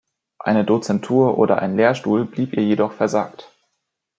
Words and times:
Eine 0.39 0.65
Dozentur 0.65 1.37
oder 1.37 1.59
ein 1.61 1.75
Lehrstuhl 1.77 2.25
blieb 2.25 2.53
ihr 2.53 2.63
jedoch 2.63 2.91
versagt. 2.93 3.51